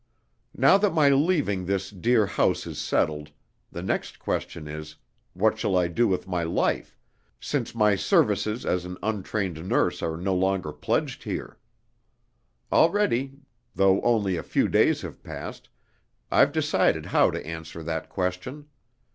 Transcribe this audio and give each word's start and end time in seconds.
"Now 0.57 0.79
that 0.79 0.95
my 0.95 1.09
leaving 1.09 1.65
this 1.67 1.91
dear 1.91 2.25
house 2.25 2.65
is 2.65 2.79
settled, 2.81 3.29
the 3.71 3.83
next 3.83 4.17
question 4.17 4.67
is, 4.67 4.95
What 5.35 5.59
shall 5.59 5.77
I 5.77 5.89
do 5.89 6.07
with 6.07 6.27
my 6.27 6.41
life, 6.41 6.97
since 7.39 7.75
my 7.75 7.95
services 7.95 8.65
as 8.65 8.83
an 8.83 8.97
untrained 9.03 9.63
nurse 9.69 10.01
are 10.01 10.17
no 10.17 10.33
longer 10.33 10.71
pledged 10.73 11.21
here? 11.23 11.59
Already, 12.71 13.37
though 13.75 14.01
only 14.01 14.37
a 14.37 14.41
few 14.41 14.67
days 14.67 15.01
have 15.01 15.21
passed, 15.21 15.69
I've 16.31 16.51
decided 16.51 17.05
how 17.05 17.29
to 17.29 17.45
answer 17.45 17.83
that 17.83 18.09
question. 18.09 18.65